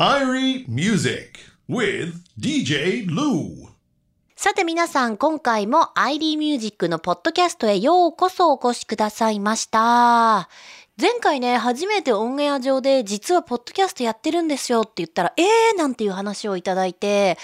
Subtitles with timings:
[0.00, 3.66] Irie Music with DJ Lou.
[4.36, 10.48] さて皆さん、今回も ID ミュージックのポッドキャストへようこそお越しくださいました。
[11.00, 17.36] 前回ね、初めてオンエア上で実はポッドキャストやってるんですよって言ったら、えーなんていう話をいただいて、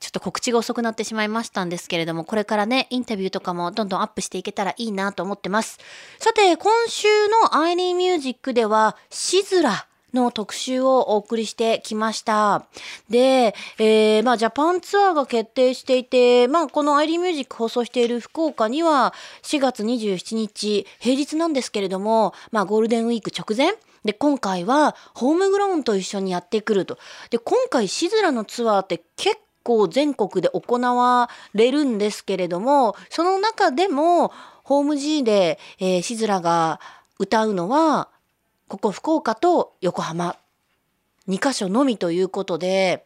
[0.00, 5.78] ちょっと告知が遅くなってしまいましたんですけれども、これからね、インタビューとかもどんどんアップしていけたらいいなと思ってます。
[6.18, 12.64] さて、今週の ID ミュージックでは、シズラの特集をお送りしてきました。
[13.08, 23.74] で、えー、まあ、ジャパンツアーが決定していて、まあ、この ID ミュージック放送している福岡には、4月27日、平日なんですけれども、まあ、ゴールデンウィーク直前？
[24.04, 26.98] で、今回は、ホームグラウンと一緒にやってくると。
[27.30, 34.32] で、今回、シズラのツアーって結構全国で行われるんですけれども、その中でも、
[34.64, 36.80] ホーム G で、えーシズラが
[37.18, 38.08] 歌うのは、
[38.72, 40.34] ここ福岡と横浜
[41.28, 43.04] 2カ所のみということで、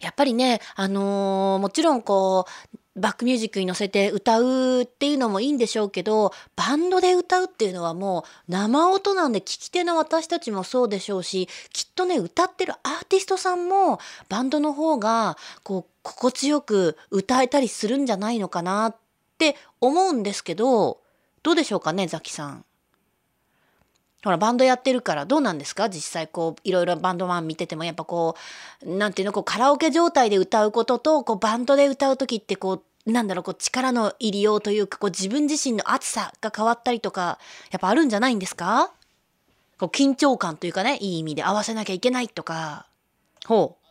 [0.00, 18.96] やっぱりね、あのーもちろんこう、バックミュージックに乗せて歌うっていうのもいいんでしょうけど、バンドで歌うっていうのはもう生音なんで聞き手の私たちもそうでしょうし、きっとね、歌ってるアーティストさんもバンドの方がこう、心地よく歌えたりするんじゃないのかなっ
[19.38, 20.98] て思うんですけど、
[21.44, 22.64] どうでしょうかね、ザキさん。
[24.24, 25.88] ほら、バンドやってるからどうなんですか？
[25.88, 28.36] 実際こう、いろいろバンドマン見てても、やっぱこ
[28.84, 37.38] う、なんていうの、こう、カラオケ状態で歌うことと、こう、バンドで歌う時ってこう、なんだろう、こう、力の入りようというか、こう、自分自身の熱さが変わったりとか、
[37.70, 38.90] やっぱあるんじゃないんですか？
[39.78, 42.86] こう、緊張感というかね、いい意味で合わせなきゃいけないとか。
[43.46, 43.86] ほう。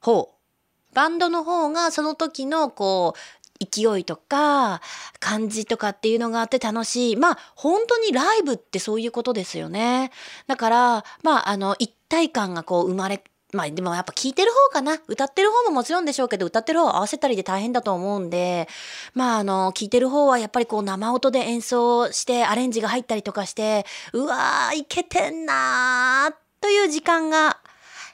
[0.00, 0.94] ほう。
[0.94, 4.80] バンドの方がその時のこう勢いとか
[5.20, 7.16] 感じとかっていうのがあって楽しい。
[7.16, 10.10] まあ本当にライブってそういうことですよね。
[10.46, 14.98] だからまああの一体感がこう生まれまあでもやっぱ聴いてる方かな。
[15.06, 18.68] 歌ってる方ももちろんでしょうけど、歌ってる方合わせたりで大変だと思うんで、
[19.14, 27.58] まああの、聴いてる方はやっぱりこう生音で演奏してアレンジが入ったりとかして、うわー、いけてんなーという時間が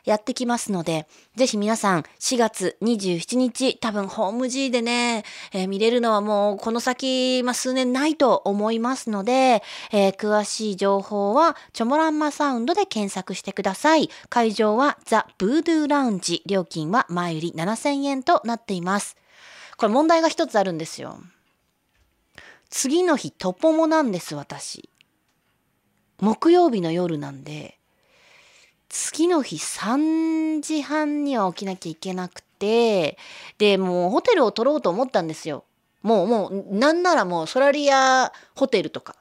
[0.05, 14.11] やってきますので、ぜひ皆さん4月27日多分ホーム G でね、えー見れるのはもうこの先、まあ、数年ないと思いますので、えー詳しい情報はチョモランマサウンドで検索してください。
[14.29, 16.43] 会場はザ・ブードゥーラウンジ。
[16.47, 19.17] 料金は前売り7000円となっています。
[19.77, 21.19] これ問題が一つあるんですよ。
[22.71, 24.89] 次の日トポモなんです私。
[26.21, 27.79] 木曜日の夜なんで、
[28.93, 33.17] 次の日3時半には起きなきゃいけなくて、
[33.57, 35.65] で、もうホテルを取ろうと思ったんですよ。
[36.03, 39.17] もう、もう、なんならもうソラリアホテルとか、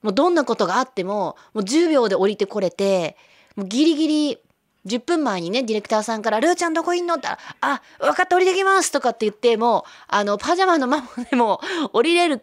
[0.00, 3.18] もうどんなことがあっても、もう10秒で降りてこれて、
[3.56, 4.38] もうギリギリ
[4.86, 11.60] 10分前にね、ディレクターさんから、ルーちゃんどこいんのって言ったら、あ、分かった、降りてきますとかって言って、もう、あの、パジャマのままでも
[11.92, 12.42] 降りれる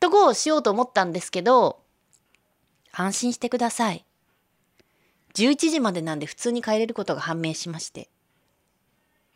[0.00, 1.80] とこをしようと思ったんですけど、
[2.92, 4.05] 安心してください。
[5.36, 8.08] 11時までなんで普通に帰れることが判明しまして。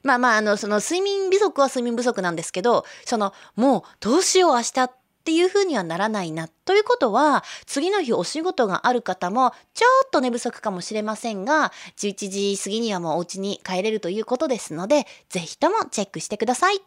[0.03, 4.91] まあまあ、あの、その睡眠不足は睡眠不足なんですけど、その、もうどうしよう明日っ
[5.25, 6.49] ていう風にはならないな。
[6.49, 16.81] ということは、次の日お仕事がある方も、ちょっと寝不足かもしれませんが、11時過ぎにはもうお家に帰れるということですので、ぜひともチェックしてください。